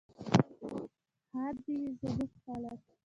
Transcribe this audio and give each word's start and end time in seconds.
ښاد 1.29 1.55
دې 1.65 1.75
وي 1.81 1.91
زموږ 2.01 2.31
خلک. 2.43 2.79